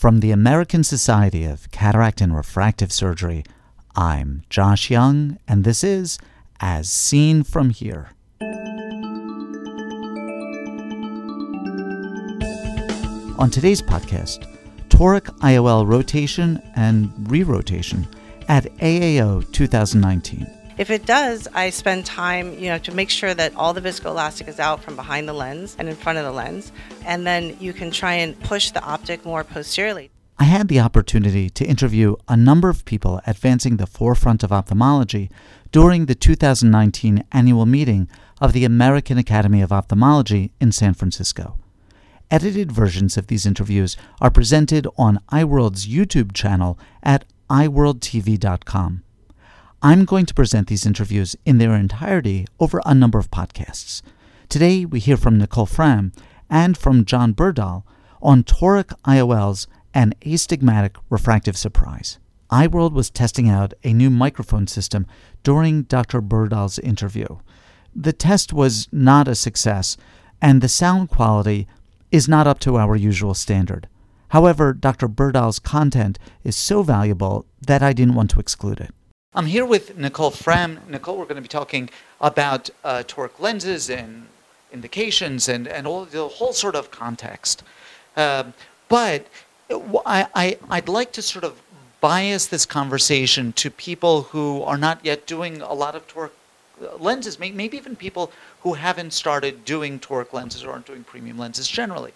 [0.00, 3.44] From the American Society of Cataract and Refractive Surgery,
[3.94, 6.18] I'm Josh Young, and this is
[6.58, 8.08] As Seen From Here.
[13.38, 14.46] On today's podcast,
[14.88, 18.08] toric IOL rotation and re-rotation
[18.48, 20.59] at AAO 2019.
[20.80, 24.48] If it does, I spend time, you know, to make sure that all the viscoelastic
[24.48, 26.72] is out from behind the lens and in front of the lens,
[27.04, 30.10] and then you can try and push the optic more posteriorly.
[30.38, 35.30] I had the opportunity to interview a number of people advancing the forefront of ophthalmology
[35.70, 38.08] during the 2019 annual meeting
[38.40, 41.58] of the American Academy of Ophthalmology in San Francisco.
[42.30, 49.02] Edited versions of these interviews are presented on EyeWorld's YouTube channel at iWorldTV.com.
[49.82, 54.02] I'm going to present these interviews in their entirety over a number of podcasts.
[54.50, 56.12] Today, we hear from Nicole Fram
[56.50, 57.84] and from John Berdahl
[58.20, 62.18] on toric IOLs and astigmatic refractive surprise.
[62.50, 65.06] EyeWorld was testing out a new microphone system
[65.42, 66.20] during Dr.
[66.20, 67.38] Berdahl's interview.
[67.96, 69.96] The test was not a success,
[70.42, 71.66] and the sound quality
[72.12, 73.88] is not up to our usual standard.
[74.28, 75.08] However, Dr.
[75.08, 78.94] Berdahl's content is so valuable that I didn't want to exclude it.
[79.32, 80.80] I'm here with Nicole Fram.
[80.88, 81.88] Nicole, we're going to be talking
[82.20, 84.26] about uh, toric lenses and
[84.72, 87.62] indications and, and all the whole sort of context.
[88.16, 88.50] Uh,
[88.88, 89.28] but
[90.04, 91.62] I, I, I'd like to sort of
[92.00, 96.30] bias this conversation to people who are not yet doing a lot of toric
[96.82, 101.38] uh, lenses, maybe even people who haven't started doing toric lenses or aren't doing premium
[101.38, 102.12] lenses generally.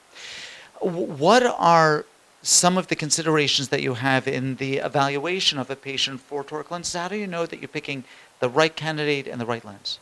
[0.81, 2.07] What are
[2.45, 6.71] some of the considerations that you have in the evaluation of a patient for toric
[6.71, 6.95] lenses.
[6.95, 8.05] How do you know that you're picking
[8.39, 9.99] the right candidate and the right lens?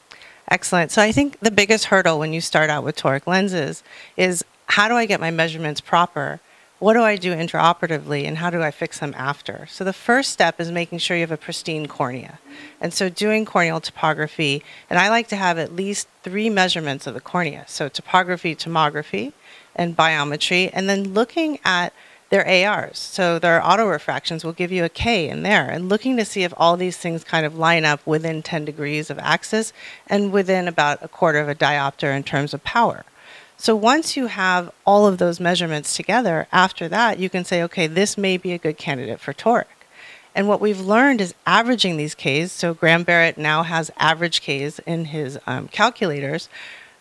[0.48, 0.90] Excellent.
[0.90, 3.84] So I think the biggest hurdle when you start out with toric lenses
[4.16, 6.40] is how do I get my measurements proper?
[6.80, 9.68] What do I do intraoperatively and how do I fix them after?
[9.70, 12.40] So the first step is making sure you have a pristine cornea.
[12.80, 17.14] And so doing corneal topography, and I like to have at least three measurements of
[17.14, 17.66] the cornea.
[17.68, 19.32] So topography, tomography,
[19.76, 21.92] and biometry, and then looking at
[22.32, 22.98] their ARs.
[22.98, 26.54] So their autorefractions will give you a K in there and looking to see if
[26.56, 29.70] all these things kind of line up within 10 degrees of axis
[30.06, 33.04] and within about a quarter of a diopter in terms of power.
[33.58, 37.86] So once you have all of those measurements together, after that you can say, okay,
[37.86, 39.66] this may be a good candidate for toric.
[40.34, 42.50] And what we've learned is averaging these Ks.
[42.50, 46.48] So Graham Barrett now has average Ks in his um, calculators.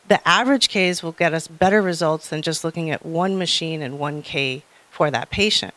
[0.09, 3.97] The average Ks will get us better results than just looking at one machine and
[3.97, 4.63] one K
[5.01, 5.73] for that patient.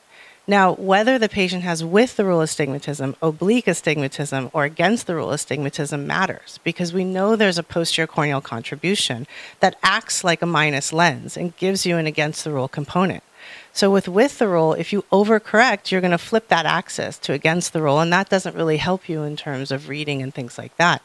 [0.47, 5.31] Now, whether the patient has with the rule astigmatism, oblique astigmatism, or against the rule
[5.31, 9.27] astigmatism matters because we know there's a posterior corneal contribution
[9.61, 13.23] that acts like a minus lens and gives you an against the rule component.
[13.73, 17.33] So, with with the rule, if you overcorrect, you're going to flip that axis to
[17.33, 20.59] against the rule, and that doesn't really help you in terms of reading and things
[20.59, 21.01] like that.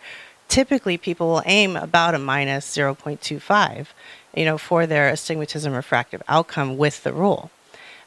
[0.50, 3.88] Typically, people will aim about a minus 0.25,
[4.36, 7.50] you know, for their astigmatism refractive outcome with the rule.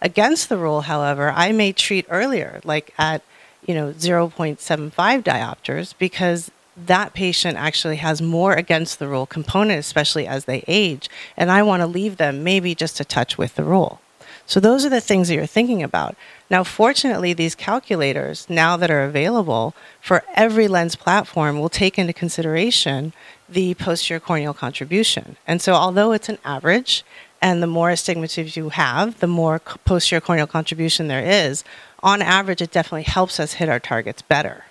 [0.02, 3.22] Against the rule, however, I may treat earlier, like at
[3.64, 4.90] you know 0.75
[5.22, 11.08] diopters, because that patient actually has more against the rule component, especially as they age,
[11.36, 14.00] and I want to leave them maybe just a touch with the rule.
[14.44, 16.16] So those are the things that you're thinking about.
[16.50, 22.12] Now, fortunately, these calculators now that are available for every lens platform will take into
[22.12, 23.12] consideration
[23.48, 25.36] the posterior corneal contribution.
[25.46, 27.04] And so, although it's an average,
[27.42, 31.64] and the more astigmatism you have, the more posterior corneal contribution there is.
[32.02, 34.64] On average, it definitely helps us hit our targets better.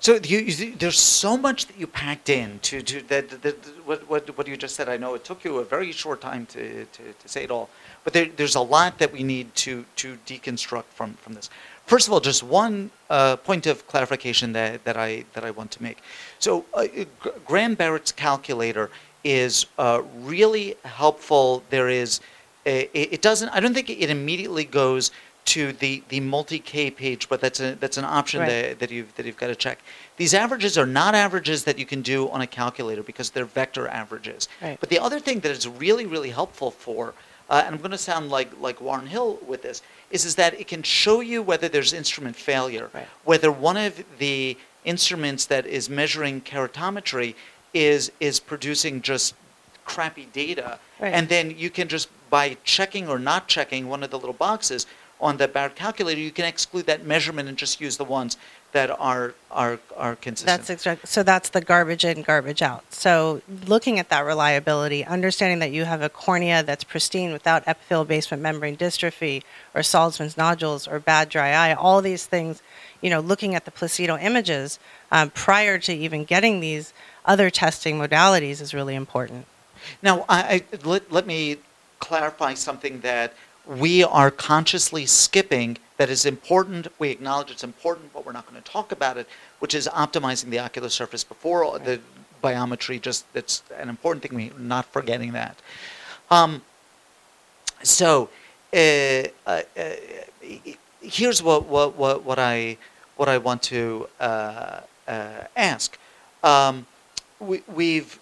[0.00, 3.30] So you, you, there's so much that you packed in to, to that,
[3.84, 4.88] what, what, what you just said.
[4.88, 7.68] I know it took you a very short time to, to, to say it all,
[8.02, 11.50] but there, there's a lot that we need to, to deconstruct from, from this.
[11.84, 15.70] First of all, just one uh, point of clarification that, that, I, that I want
[15.72, 15.98] to make.
[16.40, 16.86] So uh,
[17.44, 18.90] Graham Barrett's calculator
[19.26, 21.64] is uh, really helpful.
[21.70, 22.20] There is,
[22.64, 25.10] a, it doesn't, I don't think it immediately goes
[25.46, 28.48] to the, the multi-K page, but that's, a, that's an option right.
[28.48, 29.78] that, that, you've, that you've got to check.
[30.16, 33.88] These averages are not averages that you can do on a calculator because they're vector
[33.88, 34.48] averages.
[34.62, 34.78] Right.
[34.78, 37.14] But the other thing that is really, really helpful for,
[37.50, 40.54] uh, and I'm going to sound like, like Warren Hill with this, is, is that
[40.60, 43.08] it can show you whether there's instrument failure, right.
[43.24, 47.34] whether one of the instruments that is measuring keratometry
[47.74, 49.34] is is producing just
[49.84, 51.12] crappy data, right.
[51.12, 54.86] and then you can just by checking or not checking one of the little boxes
[55.20, 58.36] on the Barrett calculator, you can exclude that measurement and just use the ones
[58.72, 60.58] that are are are consistent.
[60.58, 61.06] That's exactly.
[61.06, 62.92] So that's the garbage in, garbage out.
[62.92, 68.04] So looking at that reliability, understanding that you have a cornea that's pristine without epithelial
[68.04, 69.42] basement membrane dystrophy
[69.74, 72.62] or Salzmann's nodules or bad dry eye, all these things,
[73.00, 74.78] you know, looking at the Placido images
[75.10, 76.92] um, prior to even getting these
[77.26, 79.46] other testing modalities is really important.
[80.02, 81.56] Now, I, I, let, let me
[81.98, 83.34] clarify something that
[83.66, 86.88] we are consciously skipping that is important.
[86.98, 89.26] We acknowledge it's important, but we're not going to talk about it,
[89.58, 92.00] which is optimizing the ocular surface before the
[92.42, 93.00] biometry.
[93.00, 94.34] Just it's an important thing.
[94.36, 95.56] We're not forgetting that.
[96.30, 96.62] Um,
[97.82, 98.28] so
[98.72, 99.90] uh, uh, uh,
[101.00, 102.76] here's what, what, what, what I
[103.16, 105.98] what I want to uh, uh, ask.
[106.42, 106.86] Um,
[107.40, 108.18] we, we've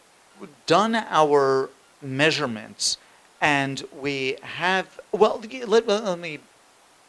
[0.66, 1.70] done our
[2.02, 2.98] measurements
[3.40, 6.38] and we have well let, let, me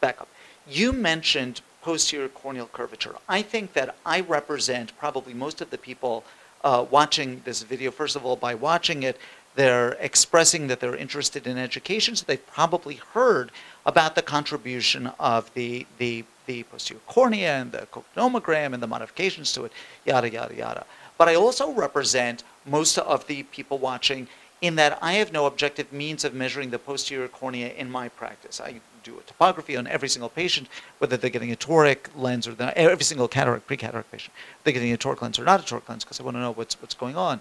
[0.00, 0.28] back up.
[0.68, 3.14] You mentioned posterior corneal curvature.
[3.28, 6.24] I think that i represent probably most of the people
[6.64, 7.90] uh, watching this video.
[7.90, 9.18] First of all by watching it
[9.56, 13.50] they're expressing that they're interested in education so they've probably heard
[13.86, 18.86] about the contribution of the the the posterior cornea and the Koch nomogram and the
[18.86, 19.72] modifications to it
[20.04, 20.86] yada yada yada
[21.18, 24.28] but i also represent most of the people watching
[24.60, 28.60] in that I have no objective means of measuring the posterior cornea in my practice.
[28.60, 30.68] I do a topography on every single patient,
[30.98, 34.34] whether they're getting a toric lens or the, every single cataract, pre-cataract patient,
[34.64, 36.52] they're getting a toric lens or not a toric lens, because I want to know
[36.52, 37.40] what's what's going on.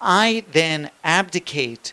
[0.00, 1.92] I then abdicate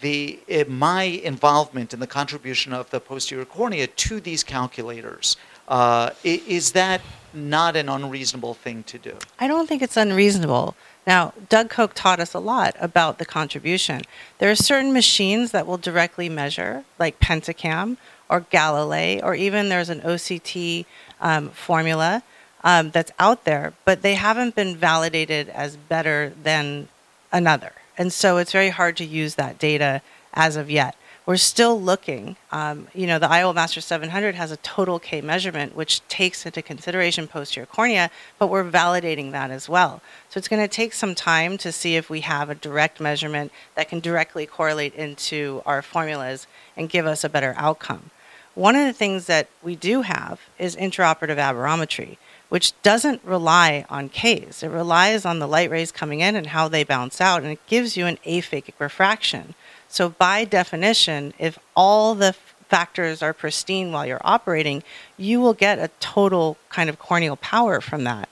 [0.00, 5.36] the uh, my involvement in the contribution of the posterior cornea to these calculators.
[5.68, 7.02] Uh, is that
[7.34, 9.16] not an unreasonable thing to do?
[9.38, 10.74] I don't think it's unreasonable.
[11.06, 14.02] Now, Doug Koch taught us a lot about the contribution.
[14.38, 17.98] There are certain machines that will directly measure, like Pentacam
[18.28, 20.84] or Galilei, or even there's an OCT
[21.20, 22.22] um, formula
[22.64, 26.88] um, that's out there, but they haven't been validated as better than
[27.32, 27.72] another.
[27.96, 30.02] And so it's very hard to use that data
[30.34, 30.94] as of yet
[31.28, 32.38] we're still looking.
[32.50, 36.62] Um, you know, the IOL Master 700 has a total K measurement, which takes into
[36.62, 40.00] consideration posterior cornea, but we're validating that as well.
[40.30, 43.52] So it's going to take some time to see if we have a direct measurement
[43.74, 46.46] that can directly correlate into our formulas
[46.78, 48.10] and give us a better outcome.
[48.54, 52.16] One of the things that we do have is intraoperative aberrometry,
[52.48, 54.62] which doesn't rely on Ks.
[54.62, 57.66] It relies on the light rays coming in and how they bounce out, and it
[57.66, 59.54] gives you an aphakic refraction.
[59.88, 62.34] So, by definition, if all the
[62.68, 64.82] factors are pristine while you're operating,
[65.16, 68.28] you will get a total kind of corneal power from that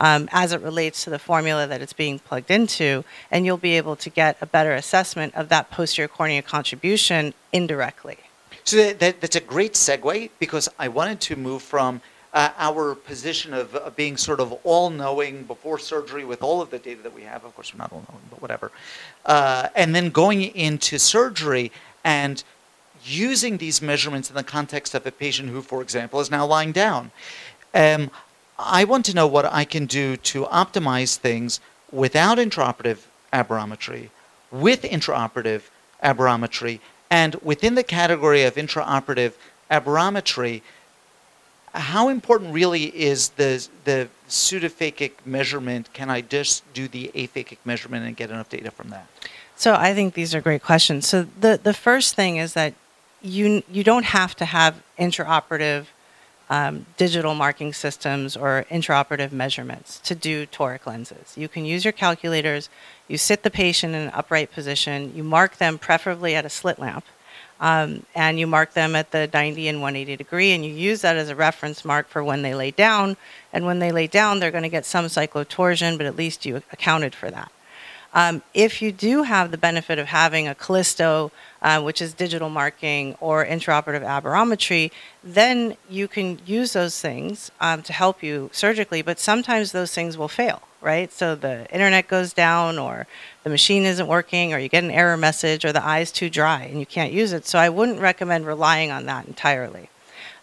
[0.00, 3.76] um, as it relates to the formula that it's being plugged into, and you'll be
[3.76, 8.18] able to get a better assessment of that posterior cornea contribution indirectly.
[8.64, 12.00] So that, that, that's a great segue because I wanted to move from
[12.32, 16.78] uh, our position of, of, being sort of all-knowing before surgery with all of the
[16.78, 17.44] data that we have.
[17.44, 18.70] Of course, we're not all-knowing, but whatever.
[19.26, 21.72] Uh, and then going into surgery
[22.04, 22.42] and
[23.04, 26.72] using these measurements in the context of a patient who, for example, is now lying
[26.72, 27.10] down.
[27.74, 28.10] Um,
[28.58, 31.60] I want to know what I can do to optimize things
[31.90, 32.98] without intraoperative
[33.32, 34.10] aberrometry,
[34.50, 35.62] with intraoperative
[36.04, 36.80] aberrometry,
[37.10, 39.32] and within the category of intraoperative
[39.70, 40.62] aberrometry,
[41.74, 45.92] how important really is the the pseudophakic measurement?
[45.92, 49.06] Can I just do the aphakic measurement and get enough data from that?
[49.56, 51.06] So I think these are great questions.
[51.06, 52.74] So the the first thing is that
[53.22, 55.86] you you don't have to have intraoperative
[56.48, 61.34] um, digital marking systems or intraoperative measurements to do toric lenses.
[61.36, 62.68] You can use your calculators.
[63.06, 65.12] You sit the patient in an upright position.
[65.14, 67.04] You mark them preferably at a slit lamp
[67.60, 71.16] um, and you mark them at the 90 and 180 degree, and you use that
[71.16, 73.16] as a reference mark for when they lay down.
[73.52, 76.62] And when they lay down, they're going to get some cyclotorsion, but at least you
[76.72, 77.52] accounted for that.
[78.12, 81.30] Um, if you do have the benefit of having a Callisto,
[81.62, 84.90] uh, which is digital marking, or intraoperative aberrometry,
[85.22, 90.18] then you can use those things um, to help you surgically, but sometimes those things
[90.18, 91.12] will fail, right?
[91.12, 93.06] So the internet goes down, or
[93.44, 96.62] the machine isn't working, or you get an error message, or the eye's too dry
[96.62, 97.46] and you can't use it.
[97.46, 99.90] So I wouldn't recommend relying on that entirely.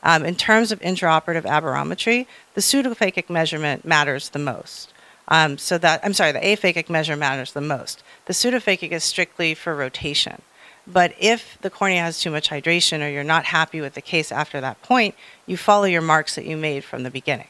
[0.03, 4.93] Um, in terms of intraoperative aberrometry, the pseudophakic measurement matters the most.
[5.27, 8.03] Um, so that I'm sorry, the aphakic measure matters the most.
[8.25, 10.41] The pseudophakic is strictly for rotation.
[10.85, 14.31] But if the cornea has too much hydration or you're not happy with the case
[14.31, 15.15] after that point,
[15.45, 17.49] you follow your marks that you made from the beginning.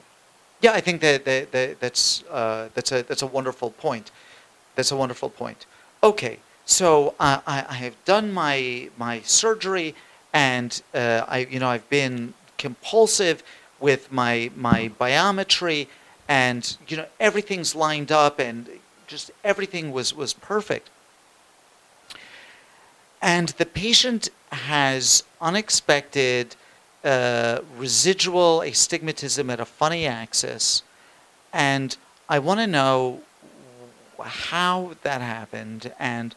[0.60, 4.12] Yeah, I think that, that, that that's uh, that's a that's a wonderful point.
[4.76, 5.66] That's a wonderful point.
[6.04, 9.94] Okay, so I, I have done my my surgery,
[10.34, 13.44] and uh, I you know I've been compulsive
[13.80, 15.88] with my my biometry,
[16.28, 18.68] and you know everything's lined up, and
[19.06, 20.90] just everything was was perfect.
[23.22, 26.56] And the patient has unexpected
[27.78, 30.84] residual astigmatism at a funny axis,
[31.54, 31.96] and
[32.30, 33.22] I want to know
[34.20, 36.36] how that happened and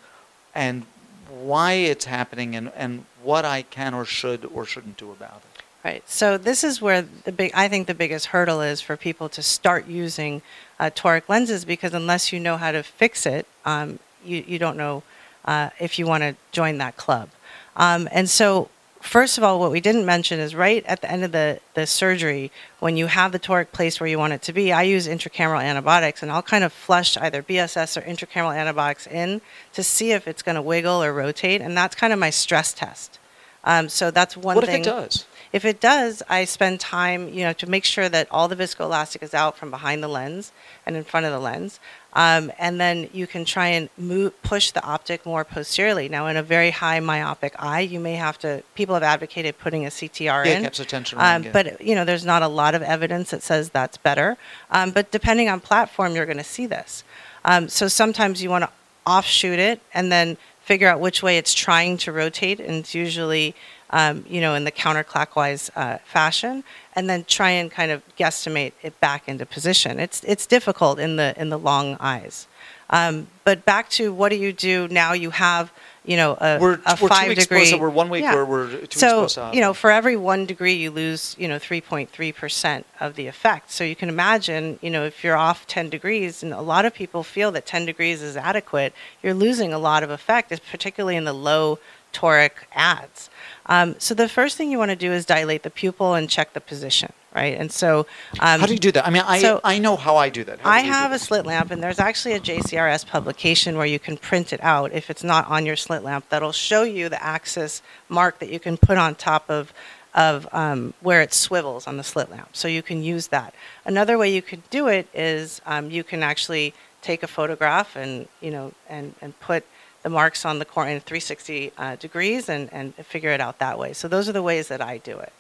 [0.55, 0.85] and
[1.29, 5.63] why it's happening and, and what I can or should or shouldn't do about it.
[5.85, 6.09] Right.
[6.09, 9.43] So this is where the big, I think the biggest hurdle is for people to
[9.43, 10.43] start using
[10.79, 14.77] uh, toric lenses because unless you know how to fix it, um, you, you don't
[14.77, 15.03] know
[15.47, 17.31] uh, if you want to join that club.
[17.77, 18.69] Um, and so
[19.01, 21.87] first of all, what we didn't mention is right at the end of the, the
[21.87, 25.09] surgery, when you have the toric placed where you want it to be, I use
[25.09, 29.41] intracameral antibiotics and I'll kind of flush either BSS or intracameral antibiotics in
[29.73, 31.61] to see if it's going to wiggle or rotate.
[31.61, 33.19] And that's kind of my stress test.
[33.65, 34.81] Um, so that's one what thing.
[34.81, 35.27] What if it does?
[35.53, 39.23] If it does, I spend time, you know, to make sure that all the viscoelastic
[39.23, 40.53] is out from behind the lens
[40.87, 41.81] and in front of the lens.
[42.13, 46.09] Um, and then you can try and move, push the optic more posteriorly.
[46.09, 48.63] Now, in a very high myopic eye, you may have to.
[48.75, 52.43] People have advocated putting a CTR yeah, in, capsular um, but you know, there's not
[52.43, 54.37] a lot of evidence that says that's better.
[54.71, 57.05] Um, but depending on platform, you're going to see this.
[57.45, 58.71] Um, so sometimes you want to
[59.07, 63.55] offshoot it and then figure out which way it's trying to rotate, and it's usually
[63.91, 68.73] um, you know, in the counterclockwise uh, fashion, and then try and kind of guesstimate
[68.83, 69.99] it back into position.
[69.99, 72.47] It's it's difficult in the in the long eyes.
[72.91, 75.13] Um, but back to what do you do now?
[75.13, 75.73] You have
[76.05, 77.75] you know a, we're, a we're five degree.
[77.75, 78.45] We're one week yeah.
[78.45, 82.35] we're two so weeks you know for every one degree you lose you know 3.3
[82.35, 83.71] percent of the effect.
[83.71, 86.93] So you can imagine you know if you're off 10 degrees, and a lot of
[86.93, 88.93] people feel that 10 degrees is adequate,
[89.23, 91.79] you're losing a lot of effect, particularly in the low
[92.13, 93.30] toric adds.
[93.71, 96.55] Um, so the first thing you want to do is dilate the pupil and check
[96.55, 97.57] the position, right?
[97.57, 98.01] And so,
[98.41, 99.07] um, how do you do that?
[99.07, 100.59] I mean, I so I know how I do that.
[100.59, 104.01] How I do have a slit lamp, and there's actually a JCRS publication where you
[104.01, 106.29] can print it out if it's not on your slit lamp.
[106.31, 109.73] That'll show you the axis mark that you can put on top of
[110.15, 112.57] of um, where it swivels on the slit lamp.
[112.57, 113.55] So you can use that.
[113.85, 118.27] Another way you could do it is um, you can actually take a photograph and
[118.41, 119.65] you know and and put
[120.03, 123.79] the marks on the corner in 360 uh, degrees and, and figure it out that
[123.79, 123.93] way.
[123.93, 125.33] So those are the ways that I do it.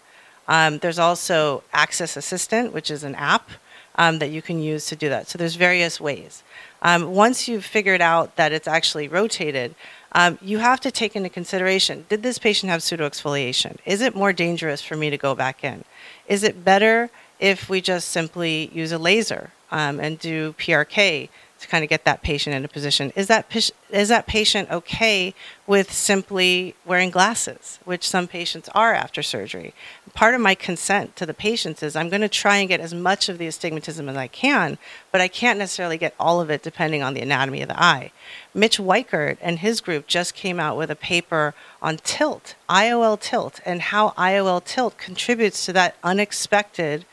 [0.49, 3.51] Um, there's also Access Assistant, which is an app
[3.97, 5.29] um, that you can use to do that.
[5.29, 6.43] So there's various ways.
[6.83, 9.75] Um, once you've figured out that it's actually rotated,
[10.13, 13.77] um, you have to take into consideration, did this patient have pseudoexfoliation?
[13.85, 15.85] Is it more dangerous for me to go back in?
[16.27, 21.29] Is it better if we just simply use a laser um, and do PRK
[21.61, 23.13] to kind of get that patient in a position.
[23.15, 23.55] Is that
[23.91, 25.35] is that patient okay
[25.67, 29.75] with simply wearing glasses, which some patients are after surgery?
[30.15, 32.95] Part of my consent to the patients is I'm going to try and get as
[32.95, 34.79] much of the astigmatism as I can,
[35.13, 38.11] but I can't necessarily get all of it depending on the anatomy of the eye.
[38.55, 43.61] Mitch Weikert and his group just came out with a paper on tilt, IOL tilt,
[43.67, 47.05] and how IOL tilt contributes to that unexpected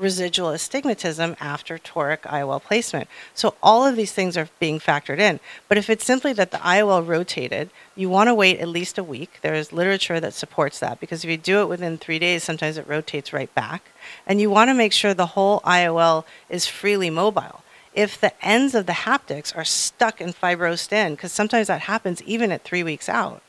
[0.00, 3.08] residual astigmatism after toric IOL placement.
[3.34, 5.40] So all of these things are being factored in.
[5.68, 9.04] But if it's simply that the IOL rotated, you want to wait at least a
[9.04, 9.38] week.
[9.42, 12.78] There is literature that supports that because if you do it within three days, sometimes
[12.78, 13.90] it rotates right back.
[14.26, 17.62] And you want to make sure the whole IOL is freely mobile.
[17.92, 22.22] If the ends of the haptics are stuck and fibrosed in, because sometimes that happens
[22.22, 23.42] even at three weeks out,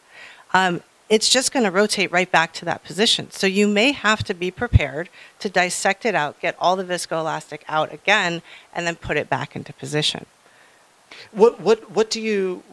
[0.53, 3.29] um, it's just going to rotate right back to that position.
[3.31, 7.59] So you may have to be prepared to dissect it out, get all the viscoelastic
[7.67, 8.41] out again,
[8.73, 10.25] and then put it back into position.
[11.33, 12.63] What what what do you?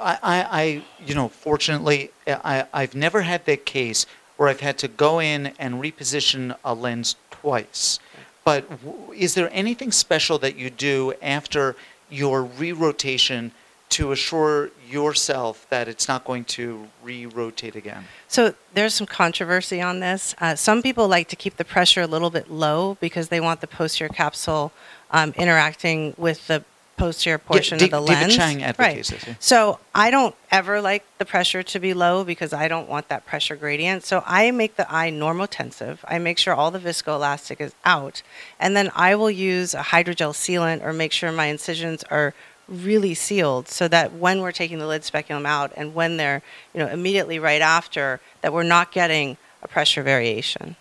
[0.00, 4.04] I, I, you know, fortunately, I, I've never had that case
[4.36, 7.98] where I've had to go in and reposition a lens twice.
[8.44, 11.76] But w- is there anything special that you do after
[12.10, 13.52] your re-rotation
[13.90, 18.04] to assure yourself that it's not going to re-rotate again?
[18.28, 20.34] So there's some controversy on this.
[20.38, 23.60] Uh, some people like to keep the pressure a little bit low because they want
[23.60, 24.72] the posterior capsule
[25.10, 26.64] um, interacting with the
[26.96, 28.36] posterior portion yeah, of the David lens.
[28.36, 29.26] Chang right.
[29.26, 29.34] Yeah.
[29.38, 33.26] So I don't ever like the pressure to be low because I don't want that
[33.26, 34.04] pressure gradient.
[34.04, 35.98] So I make the eye normotensive.
[36.06, 38.22] I make sure all the viscoelastic is out,
[38.58, 42.34] and then I will use a hydrogel sealant or make sure my incisions are
[42.68, 46.42] really sealed so that when we're taking the lid speculum out and when they're
[46.74, 50.76] you know immediately right after that we're not getting a pressure variation.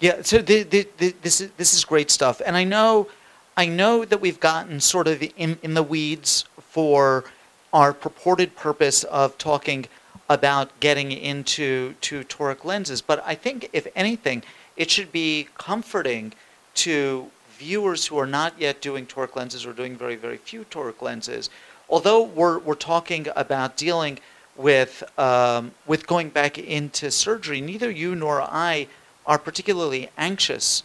[0.00, 2.40] Yeah so the, the, the, this is this is great stuff.
[2.44, 3.08] And i know
[3.56, 7.24] i know that we've gotten sort of in, in the weeds for
[7.72, 9.86] our purported purpose of talking
[10.28, 13.02] about getting into to toric lenses.
[13.02, 14.42] But i think if anything
[14.76, 16.32] it should be comforting
[16.74, 21.02] to viewers who are not yet doing toric lenses or doing very, very few toric
[21.02, 21.50] lenses.
[21.88, 24.18] Although we're, we're talking about dealing
[24.56, 28.88] with, um, with going back into surgery, neither you nor I
[29.26, 30.82] are particularly anxious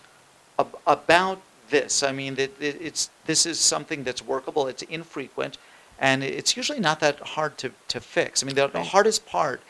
[0.59, 2.03] ab- about this.
[2.03, 5.57] I mean, it, it, it's, this is something that's workable, it's infrequent,
[5.99, 8.43] and it's usually not that hard to, to fix.
[8.43, 9.61] I mean, the, the hardest part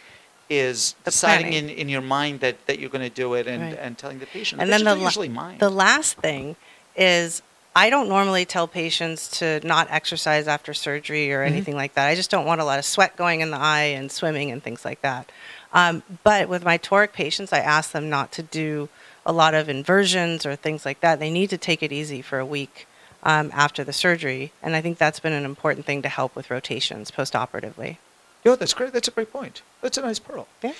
[0.49, 1.77] is The deciding in, planning.
[1.77, 3.77] in your mind that, that you're going to do it and, Right.
[3.79, 4.61] and telling the patient.
[4.61, 5.59] And then the la- usually mind.
[5.59, 6.55] The last thing
[6.95, 7.41] is
[7.75, 11.39] I don't normally tell patients to not exercise after surgery Mm-hmm.
[11.39, 12.07] or anything like that.
[12.07, 14.61] I just don't want a lot of sweat going in the eye and swimming and
[14.61, 15.31] things like that.
[15.73, 18.89] Um, but with my toric patients, I ask them not to do
[19.25, 21.19] a lot of inversions or things like that.
[21.19, 22.87] They need to take it easy for a week
[23.23, 24.51] um, after the surgery.
[24.61, 27.99] And I think that's been an important thing to help with rotations post-operatively.
[28.43, 28.91] Yo, that's great.
[28.91, 29.61] That's a great point.
[29.81, 30.47] That's a nice pearl.
[30.61, 30.73] Yeah.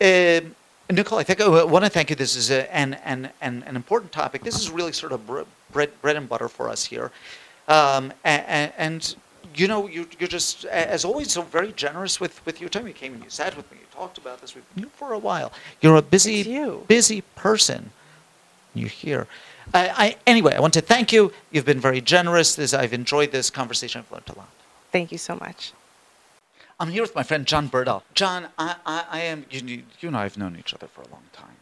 [0.00, 0.54] Um,
[0.90, 2.16] Nicole, I think I want to thank you.
[2.16, 4.44] This is a, an, an, an, an important topic.
[4.44, 5.26] This is really sort of
[5.72, 7.10] bread, bread and butter for us here.
[7.66, 9.16] Um, and, and,
[9.56, 12.86] you know, you, you're just, as always, so very generous with, with your time.
[12.86, 13.78] You came and you sat with me.
[13.80, 14.54] You talked about this.
[14.54, 15.52] We've been for a while.
[15.80, 16.84] You're a busy, you.
[16.86, 17.90] busy person.
[18.72, 19.26] You're here.
[19.74, 21.32] I, I, anyway, I want to thank you.
[21.50, 22.54] You've been very generous.
[22.54, 24.04] This, I've enjoyed this conversation.
[24.06, 24.48] I've learned a lot.
[24.92, 25.72] Thank you so much.
[26.78, 28.02] I'm here with my friend John Berdahl.
[28.14, 31.08] John, I, I, I am, you, you and I have known each other for a
[31.08, 31.56] long time.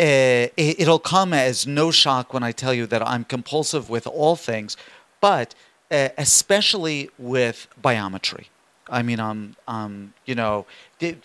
[0.00, 4.06] Uh, it, it'll come as no shock when I tell you that I'm compulsive with
[4.06, 4.76] all things,
[5.20, 5.54] but
[5.90, 8.46] uh, especially with biometry.
[8.90, 10.66] I mean, um, um, you know,
[10.98, 11.16] the,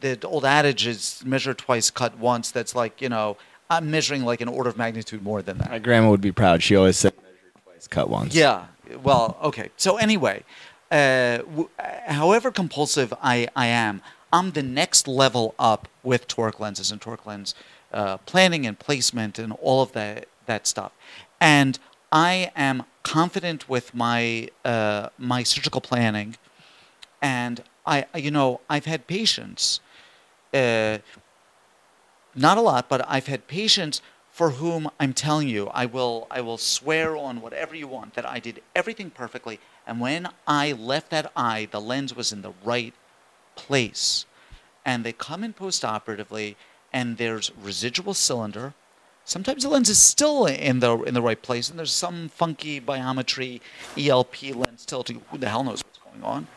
[0.00, 2.50] the, the old adage is measure twice, cut once.
[2.50, 3.38] That's like, you know,
[3.70, 5.70] I'm measuring like an order of magnitude more than that.
[5.70, 6.62] My grandma would be proud.
[6.62, 8.34] She always said measure twice, cut once.
[8.34, 8.66] Yeah.
[9.02, 9.70] Well, okay.
[9.78, 10.44] So anyway,
[10.92, 16.60] uh, w- uh, however compulsive I, I am, I'm the next level up with toric
[16.60, 17.54] lenses and toric lens
[17.92, 20.92] uh, planning and placement and all of that that stuff.
[21.40, 21.78] And
[22.12, 26.36] I am confident with my uh, my surgical planning,
[27.20, 29.80] and I you know I've had patients.
[30.54, 30.98] Uh,
[32.34, 36.40] not a lot, but I've had patients for whom I'm telling you, I will, I
[36.40, 39.60] will swear on whatever you want that I did everything perfectly.
[39.86, 42.94] And when I left that eye, the lens was in the right
[43.56, 44.26] place.
[44.84, 46.56] And they come in postoperatively,
[46.92, 48.74] and there's residual cylinder.
[49.24, 52.80] Sometimes the lens is still in the in the right place, and there's some funky
[52.80, 53.60] biometry
[53.96, 55.22] ELP lens tilting.
[55.30, 56.48] Who the hell knows what's going on?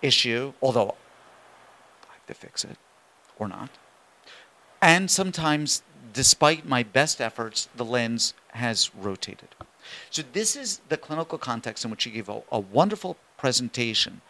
[0.00, 0.54] Issue.
[0.62, 0.94] Although
[2.08, 2.78] I have to fix it,
[3.38, 3.68] or not.
[4.80, 5.82] And sometimes,
[6.12, 9.48] despite my best efforts, the lens has rotated.
[10.10, 14.20] So, this is the clinical context in which you gave a, a wonderful presentation.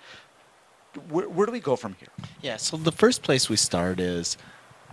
[1.08, 2.08] Where, where do we go from here?
[2.40, 4.36] Yeah, so the first place we start is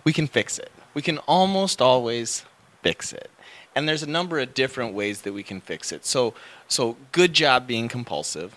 [0.03, 0.71] we can fix it.
[0.93, 2.43] We can almost always
[2.81, 3.29] fix it.
[3.75, 6.05] And there's a number of different ways that we can fix it.
[6.05, 6.33] So
[6.67, 8.55] so good job being compulsive,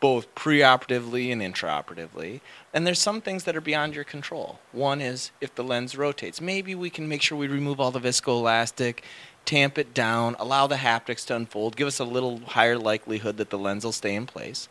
[0.00, 2.40] both preoperatively and intraoperatively.
[2.72, 4.58] And there's some things that are beyond your control.
[4.72, 6.40] One is if the lens rotates.
[6.40, 9.00] Maybe we can make sure we remove all the viscoelastic,
[9.44, 13.50] tamp it down, allow the haptics to unfold, give us a little higher likelihood that
[13.50, 14.68] the lens will stay in place.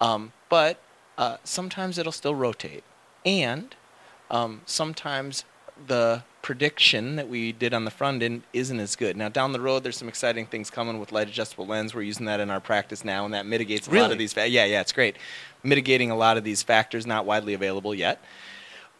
[0.00, 0.80] Um, but
[1.18, 2.84] uh, sometimes it'll still rotate.
[3.24, 3.74] And
[4.30, 5.44] um, sometimes
[5.86, 9.16] the prediction that we did on the front end isn't as good.
[9.16, 11.94] Now, down the road, there's some exciting things coming with light adjustable lens.
[11.94, 14.32] We're using that in our practice now, and that mitigates a lot of these.
[14.32, 15.16] Fa- yeah, yeah, it's great.
[15.62, 18.22] Mitigating a lot of these factors, not widely available yet.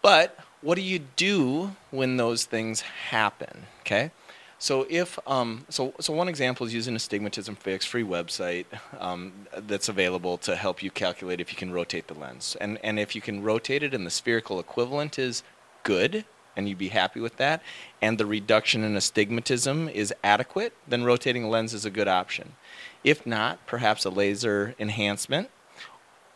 [0.03, 3.67] But what do you do when those things happen?
[3.81, 4.11] Okay.
[4.59, 8.67] So if um, so so one example is using astigmatism fix free website
[8.99, 12.99] um, that's available to help you calculate if you can rotate the lens and and
[12.99, 15.43] if you can rotate it and the spherical equivalent is
[15.83, 17.63] good and you'd be happy with that
[18.03, 22.55] and the reduction in astigmatism is adequate then rotating lens is a good option.
[23.03, 25.51] If not, perhaps a laser enhancement,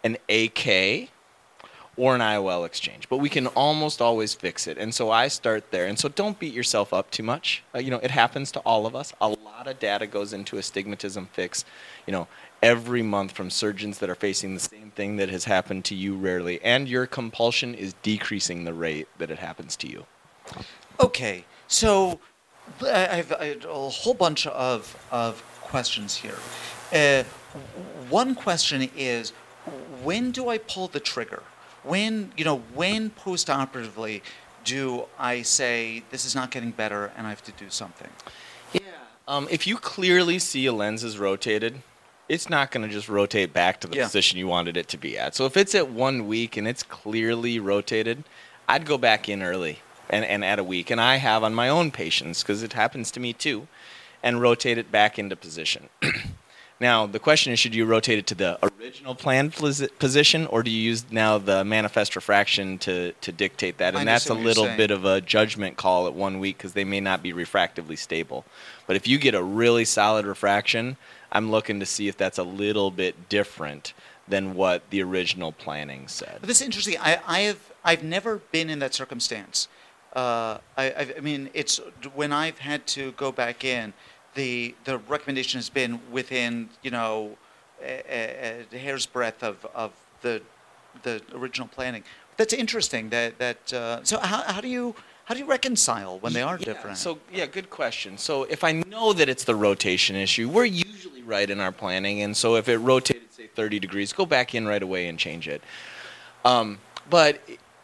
[0.02, 1.10] an AK
[1.96, 3.08] or an IOL exchange.
[3.08, 4.78] But we can almost always fix it.
[4.78, 5.86] And so I start there.
[5.86, 7.62] And so don't beat yourself up too much.
[7.74, 9.12] Uh, you know, it happens to all of us.
[9.20, 11.64] A lot of data goes into astigmatism fix,
[12.06, 12.26] you know,
[12.64, 16.16] every month from surgeons that are facing the same thing that has happened to you
[16.16, 16.58] rarely.
[16.62, 20.06] And your compulsion is decreasing the rate that it happens to you.
[20.98, 22.18] Okay, so
[22.82, 26.38] I I have, I have a whole bunch of, of questions here.
[26.90, 27.24] Uh,
[28.08, 29.32] one question is,
[30.02, 31.42] when do I pull the trigger?
[31.82, 34.22] When you know when postoperatively
[34.64, 38.12] do I say this is not getting better and I have to do something?
[38.72, 38.80] Yeah.
[39.28, 41.82] Um, if you clearly see a lens is rotated,
[42.28, 44.04] it's not going to just rotate back to the Yeah.
[44.04, 45.34] position you wanted it to be at.
[45.34, 48.24] So if it's at one week and it's clearly rotated,
[48.68, 50.90] I'd go back in early and, and add a week.
[50.90, 53.68] And I have on my own patients, because it happens to me too,
[54.22, 55.88] and rotate it back into position.
[56.80, 60.70] now, the question is should you rotate it to the original planned position, or do
[60.70, 63.94] you use now the manifest refraction to, to dictate that?
[63.94, 66.56] And that's a understand what you're little bit of a judgment call at one week
[66.56, 68.46] because they may not be refractively stable.
[68.86, 70.96] But if you get a really solid refraction,
[71.34, 73.92] I'm looking to see if that's a little bit different
[74.28, 76.38] than what the original planning said.
[76.40, 76.96] But this is interesting.
[77.00, 79.68] I, I have I've never been in that circumstance.
[80.14, 81.78] Uh, I, I, mean, it's
[82.14, 83.92] when I've had to go back in,
[84.34, 87.36] the the recommendation has been within you know
[87.82, 89.92] a, a, a hair's breadth of, of
[90.22, 90.40] the
[91.02, 92.04] the original planning.
[92.36, 93.10] That's interesting.
[93.10, 94.94] That that uh, so how, how do you
[95.24, 96.96] how do you reconcile when they are Yeah, different?
[96.96, 98.18] So yeah, good question.
[98.18, 100.64] So if I know that it's the rotation issue, we're
[101.24, 104.66] right in our planning, and so if it rotated say 30 degrees, go back in
[104.66, 105.62] right away and change it.
[106.44, 106.78] Um,
[107.10, 107.40] but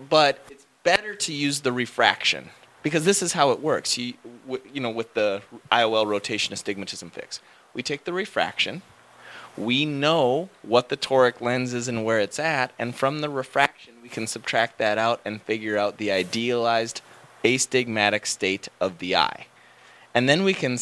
[0.09, 2.50] but it's better to use the refraction
[2.83, 3.98] because this is how it works.
[3.98, 4.14] You
[4.72, 7.40] you know with the IOL rotation astigmatism fix,
[7.74, 8.83] we take the refraction.
[9.57, 13.94] We know what the toric lens is and where it's at, and from the refraction,
[14.03, 17.03] we can subtract that out and figure out the idealized
[17.44, 19.46] astigmatic state of the eye.
[20.14, 20.79] And then we can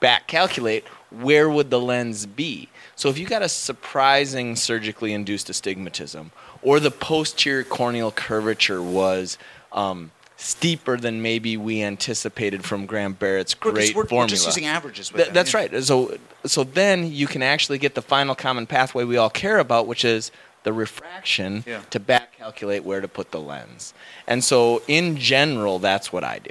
[0.00, 2.68] back calculate where would the lens be.
[2.96, 6.30] So if you got a surprising surgically induced astigmatism,
[6.62, 9.38] or the posterior corneal curvature was
[9.72, 14.24] um, steeper than maybe we anticipated from Graham Barrett's great we're, formula.
[14.24, 15.12] we're just using averages.
[15.12, 15.58] With Th- that's yeah.
[15.60, 15.84] right.
[15.84, 19.86] So, so then you can actually get the final common pathway we all care about,
[19.86, 20.30] which is
[20.62, 21.80] the refraction Yeah.
[21.90, 23.94] to back calculate where to put the lens.
[24.26, 26.50] And so, in general, that's what I do.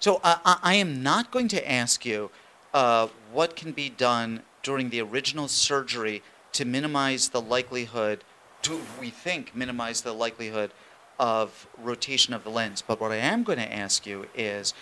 [0.00, 2.30] So uh, I, I am not going to ask you
[2.74, 6.22] uh, what can be done during the original surgery
[6.52, 8.24] to minimize the likelihood,
[8.62, 10.70] to we think minimize the likelihood
[11.18, 12.82] of rotation of the lens.
[12.82, 14.72] But what I am going to ask you is,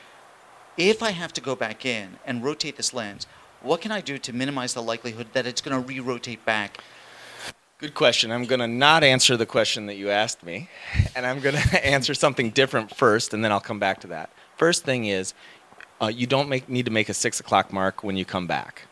[0.77, 3.27] if I have to go back in and rotate this lens,
[3.61, 6.79] what can I do to minimize the likelihood that it's going to re-rotate back?
[7.79, 8.31] Good question.
[8.31, 10.69] I'm going to not answer the question that you asked me,
[11.17, 14.31] and I'm going to answer something different first, and then I'll come back to that.
[14.57, 15.35] First thing is,
[16.05, 18.83] uh, you don't make, need to make a six o'clock mark when you come back.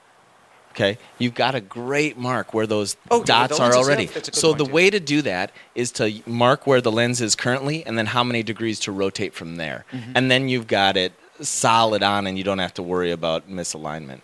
[0.70, 4.04] Okay, you've got a great mark where those Oh, dots are already.
[4.04, 6.80] yeah, that's a good So point, the way to do that is to mark where
[6.80, 10.12] the lens is currently, and then how many degrees to rotate from there, Mm-hmm.
[10.14, 14.20] and then you've got it solid on, and you don't have to worry about misalignment.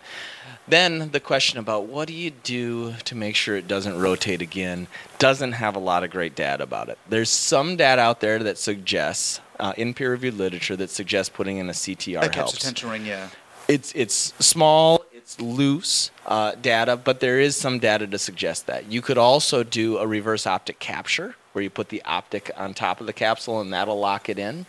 [0.67, 4.87] Then the question about what do you do to make sure it doesn't rotate again
[5.17, 6.97] doesn't have a lot of great data about it.
[7.09, 11.69] There's some data out there that suggests, uh, in peer-reviewed literature, that suggests putting in
[11.69, 12.57] a CTR That helps.
[12.59, 13.29] tension ring, yeah.
[13.67, 18.91] It's it's small, it's loose uh, data, but there is some data to suggest that.
[18.91, 22.99] You could also do a reverse optic capture, where you put the optic on top
[22.99, 24.65] of the capsule, and that'll lock it in.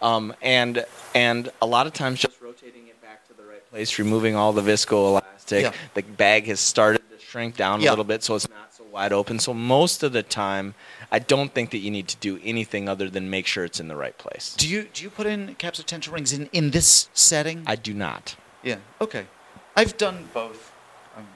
[0.00, 3.98] Um, and and a lot of times, just rotating it back to the right place,
[3.98, 5.72] removing all the viscoelastic, Yeah.
[5.92, 7.90] the bag has started to shrink down Yeah.
[7.90, 8.67] a little bit, so it's not
[8.98, 9.38] wide open.
[9.38, 10.66] So most of the time,
[11.16, 13.88] I don't think that you need to do anything other than make sure it's in
[13.92, 14.46] the right place.
[14.62, 17.58] Do you do you put in capsular tension rings in, in this setting?
[17.74, 18.24] I do not.
[18.70, 18.78] Yeah.
[19.06, 19.24] Okay.
[19.80, 20.60] I've done both.
[21.16, 21.26] Um,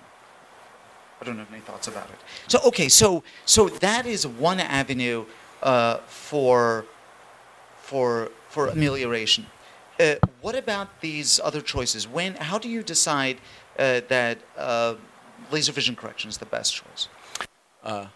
[1.21, 2.19] I don't have any thoughts about it.
[2.53, 2.89] So okay.
[2.89, 3.23] So
[3.57, 5.25] so that is one avenue
[5.63, 6.85] uh, for
[7.91, 8.07] for
[8.49, 9.47] for amelioration.
[10.01, 12.03] Uh, what about these other choices?
[12.17, 12.31] When?
[12.51, 13.37] How do you decide
[13.79, 14.95] uh, that uh,
[15.55, 17.05] laser vision correction is the best choice?
[17.83, 18.07] Uh,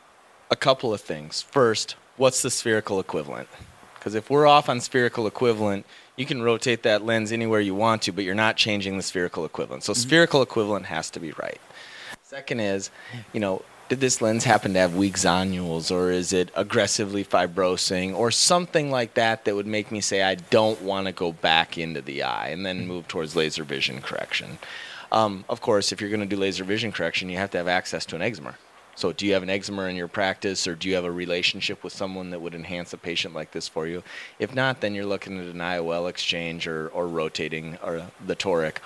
[0.50, 1.42] a couple of things.
[1.42, 3.48] First, what's the spherical equivalent?
[3.94, 5.85] Because if we're off on spherical equivalent,
[6.16, 9.44] you can rotate that lens anywhere you want to, but you're not changing the spherical
[9.44, 9.83] equivalent.
[9.83, 10.09] So mm-hmm.
[10.09, 11.61] spherical equivalent has to be right.
[12.22, 12.90] Second is,
[13.33, 18.16] you know, did this lens happen to have weak zonules or is it aggressively fibrosing
[18.16, 21.79] or something like that that would make me say I don't want to go back
[21.79, 22.88] into the eye and then mm-hmm.
[22.88, 24.59] move towards laser vision correction.
[25.12, 27.68] Um, of course, if you're going to do laser vision correction, you have to have
[27.68, 28.55] access to an excimer.
[28.96, 31.85] So, do you have an excimer in your practice, or do you have a relationship
[31.85, 34.02] with someone that would enhance a patient like this for you?
[34.38, 38.78] If not, then you're looking at an IOL exchange or, or rotating or the toric,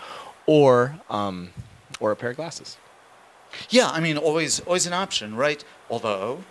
[0.46, 1.50] or um,
[2.00, 2.76] or a pair of glasses.
[3.68, 5.64] Yeah, I mean, always always an option, right?
[5.88, 6.42] Although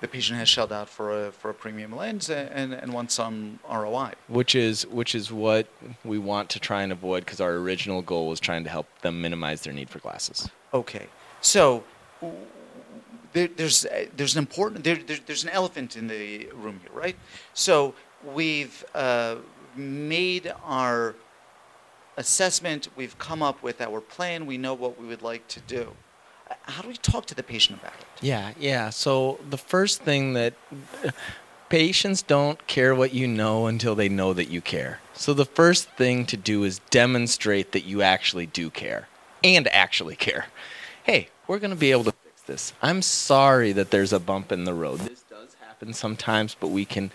[0.00, 3.14] the patient has shelled out for a for a premium lens and and, and wants
[3.14, 4.12] some ROI.
[4.28, 5.68] which is which is what
[6.04, 9.22] we want to try and avoid because our original goal was trying to help them
[9.22, 10.48] minimize their need for glasses.
[10.72, 11.06] Okay,
[11.40, 11.84] so
[13.34, 16.92] there, there's uh, there's an important there, there, there's an elephant in the room here,
[16.98, 17.16] right?
[17.52, 17.94] So
[18.32, 19.36] we've uh,
[19.76, 21.14] made our
[22.16, 22.88] assessment.
[22.96, 24.46] We've come up with our plan.
[24.46, 25.92] We know what we would like to do.
[26.50, 28.06] Uh, How do we talk to the patient about it?
[28.22, 28.90] Yeah, yeah.
[28.90, 30.54] So the first thing that
[31.68, 35.00] patients don't care what you know until they know that you care.
[35.12, 39.08] So the first thing to do is demonstrate that you actually do care
[39.42, 40.46] and actually care.
[41.02, 42.14] Hey, we're going to be able to
[42.46, 42.72] this.
[42.82, 45.00] I'm sorry that there's a bump in the road.
[45.00, 47.10] This does happen sometimes, but we can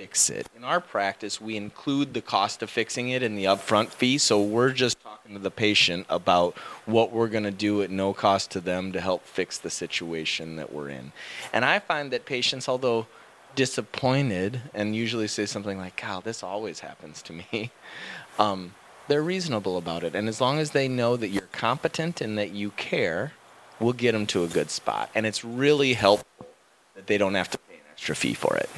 [0.00, 0.48] fix it.
[0.56, 4.42] In our practice, we include the cost of fixing it in the upfront fee, so
[4.42, 6.56] we're just talking to the patient about
[6.86, 10.56] what we're going to do at no cost to them to help fix the situation
[10.56, 11.12] that we're in.
[11.52, 13.06] And I find that patients, although
[13.54, 17.70] disappointed and usually say something like, "God, this always happens to me,"
[18.38, 18.74] um,
[19.08, 20.14] they're reasonable about it.
[20.14, 23.32] And as long as they know that you're competent and that you care,
[23.80, 25.10] we'll get them to a good spot.
[25.14, 26.46] And it's really helpful
[26.94, 28.70] that they don't have to pay an extra fee for it.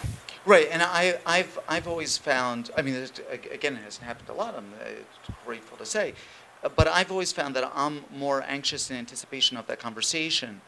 [0.44, 2.94] Right, and I, I've, I've always found, I mean,
[3.52, 4.88] again, it hasn't happened a lot, I'm uh,
[5.46, 6.14] grateful to say,
[6.64, 10.60] uh, but I've always found that I'm more anxious in anticipation of that conversation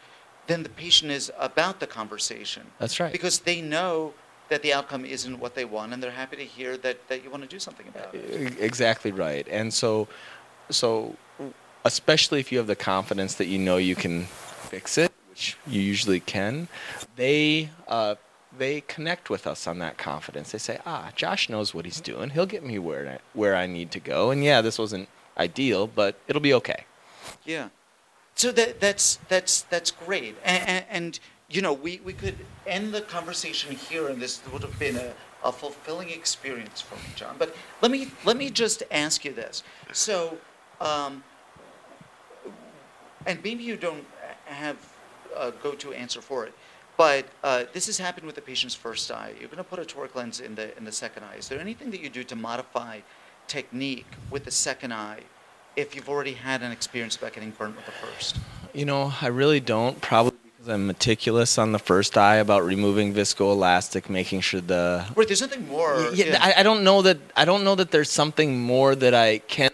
[0.46, 2.66] than the patient is about the conversation.
[2.78, 3.10] That's right.
[3.10, 4.14] Because they know
[4.48, 7.30] that the outcome isn't what they want, and they're happy to hear that, that you
[7.30, 8.60] want to do something about it.
[8.60, 9.46] Exactly right.
[9.50, 10.06] And so,
[10.70, 11.16] so
[11.84, 15.80] especially if you have the confidence that you know you can fix it, which you
[15.80, 16.68] usually can,
[17.16, 18.14] they uh,
[18.56, 20.52] they connect with us on that confidence.
[20.52, 22.30] They say, "Ah, Josh knows what he's doing.
[22.30, 25.86] He'll get me where I, where I need to go." And yeah, this wasn't ideal,
[25.86, 26.84] but it'll be okay.
[27.44, 27.68] Yeah.
[28.34, 30.36] So that that's that's that's great.
[30.44, 31.20] And, and, and
[31.50, 35.12] you know, we, we could end the conversation here, and this would have been a,
[35.44, 37.36] a fulfilling experience for me, John.
[37.38, 39.62] But let me let me just ask you this.
[39.92, 40.38] So,
[40.80, 41.22] um,
[43.26, 44.04] and maybe you don't
[44.46, 44.76] have
[45.36, 46.54] a go-to answer for it,
[46.96, 49.32] but uh, this has happened with the patient's first eye.
[49.38, 51.36] You're going to put a toric lens in the in the second eye.
[51.36, 53.00] Is there anything that you do to modify
[53.46, 55.20] technique with the second eye
[55.76, 58.38] if you've already had an experience about getting burnt with the first?
[58.72, 60.00] You know, I really don't.
[60.00, 65.04] Probably because I'm meticulous on the first eye about removing viscoelastic, making sure the.
[65.16, 66.10] Wait, there's nothing more.
[66.14, 66.38] Yeah, yeah.
[66.40, 67.18] I, I don't know that.
[67.36, 69.70] I don't know that there's something more that I can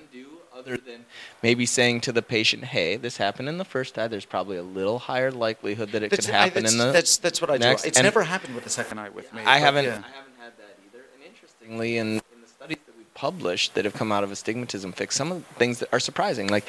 [0.60, 1.04] other than
[1.42, 4.08] maybe saying to the patient, "Hey, this happened in the first eye.
[4.08, 7.16] There's probably a little higher likelihood that it That's, could happen I, in the that's
[7.16, 7.88] that's what I next." do.
[7.88, 9.42] It's And never happened with the second eye with me.
[9.44, 9.84] I haven't.
[9.84, 9.90] yeah.
[9.90, 11.04] I haven't had that either.
[11.14, 14.92] And interestingly, in, in the studies that we've published that have come out of astigmatism
[14.92, 16.66] fix, some of the things that are surprising, like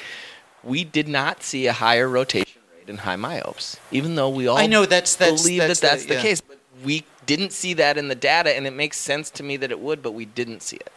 [0.63, 4.58] we did not see a higher rotation rate in high myopes, even though we all
[4.58, 6.21] I know that's that's believe that's that that's the, yeah.
[6.21, 6.41] case.
[6.41, 9.71] But we didn't see that in the data, and it makes sense to me that
[9.71, 10.91] it would, but we didn't see it.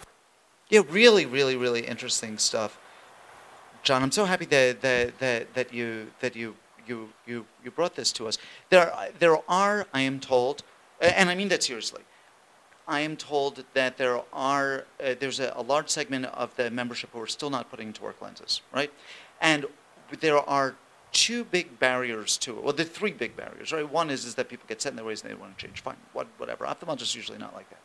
[0.70, 2.78] Yeah, really, really, really interesting stuff.
[3.84, 7.94] John, I'm so happy that that that, that you that you you you you brought
[7.94, 8.38] this to us.
[8.70, 10.62] There there are, I am told,
[11.00, 12.02] and I mean that seriously.
[12.88, 17.10] I am told that there are uh, there's a, a large segment of the membership
[17.12, 18.90] who are still not putting toric lenses, right?
[19.40, 19.66] And
[20.20, 20.76] there are
[21.12, 22.64] two big barriers to it.
[22.64, 23.88] Well, there are three big barriers, right?
[23.90, 25.82] One is is that people get set in their ways and they want to change.
[25.82, 26.64] Fine, what, whatever.
[26.64, 27.80] Ophthalmologists are usually not like that.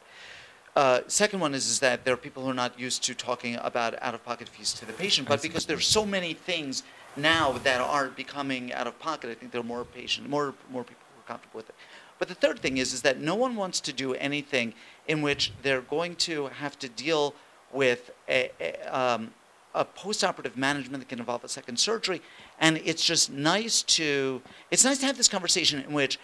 [0.80, 3.58] Uh, second one is, is that there are people who are not used to talking
[3.58, 6.84] about out-of-pocket fees to the patient, but because there are so many things
[7.18, 11.20] now that are becoming out-of-pocket, I think there are more patient, more more people who
[11.20, 11.76] are comfortable with it.
[12.18, 14.74] But the third thing is, is that no one wants to do anything
[15.06, 17.36] in which they're going to have to deal
[17.74, 19.32] with a, a, um,
[19.76, 22.22] a post-operative management that can involve a second surgery,
[22.58, 26.18] and it's just nice to it's nice to have this conversation in which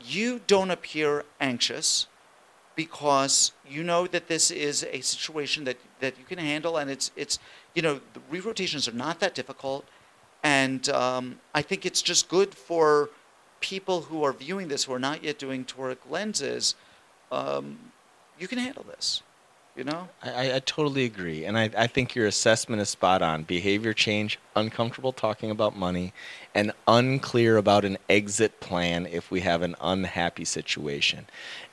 [0.00, 2.06] you don't appear anxious
[2.78, 7.10] because you know that this is a situation that, that you can handle and it's
[7.16, 7.40] it's
[7.74, 9.84] you know the re-rotations are not that difficult.
[10.44, 13.10] And um, I think it's just good for
[13.58, 16.76] people who are viewing this who are not yet doing toric lenses
[17.32, 17.78] um,
[18.38, 19.22] you can handle this
[19.78, 23.44] you know I, I- totally agree, and I, I think your assessment is spot on.
[23.44, 26.12] Behavior change, uncomfortable talking about money,
[26.52, 31.26] and unclear about an exit plan if we have an unhappy situation.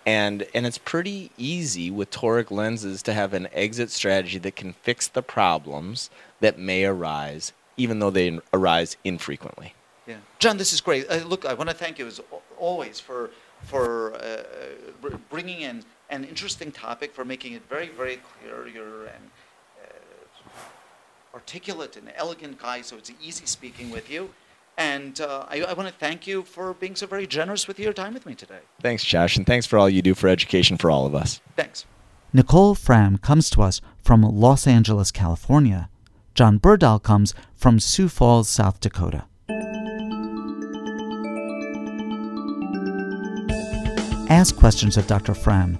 [0.06, 4.74] And and it's pretty easy with toric lenses to have an exit strategy that can
[4.74, 9.74] fix the problems that may arise, even though they arise infrequently.
[10.06, 11.10] Yeah, John, this is great.
[11.10, 12.22] Uh, look, I want to thank you as
[12.60, 13.32] always for
[13.64, 14.44] for uh,
[15.02, 18.68] br- bringing in an interesting topic, for making it very, very clear.
[18.68, 19.32] You're an
[19.84, 20.60] uh,
[21.34, 24.30] articulate and elegant guy, so it's easy speaking with you.
[24.78, 27.94] And uh, I, I want to thank you for being so very generous with your
[27.94, 28.60] time with me today.
[28.82, 31.40] Thanks, Josh, and thanks for all you do for education for all of us.
[31.56, 31.86] Thanks.
[32.34, 35.90] Nicole Fram comes to us from Los Angeles, California.
[36.34, 39.24] John Berdahl comes from Sioux Falls, South Dakota.
[44.30, 45.34] Ask questions of Dr.
[45.34, 45.80] Fram,